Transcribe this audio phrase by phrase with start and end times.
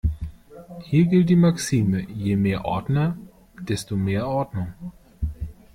[0.83, 3.19] Hier gilt die Maxime: Je mehr Ordner,
[3.59, 4.73] desto mehr Ordnung.